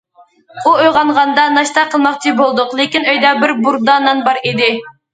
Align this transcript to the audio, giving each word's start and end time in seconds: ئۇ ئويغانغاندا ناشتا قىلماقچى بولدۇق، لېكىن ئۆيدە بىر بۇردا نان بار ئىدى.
ئۇ 0.63 0.71
ئويغانغاندا 0.77 1.43
ناشتا 1.57 1.85
قىلماقچى 1.93 2.35
بولدۇق، 2.41 2.75
لېكىن 2.83 3.09
ئۆيدە 3.13 3.39
بىر 3.45 3.57
بۇردا 3.65 4.03
نان 4.09 4.29
بار 4.29 4.45
ئىدى. 4.47 4.77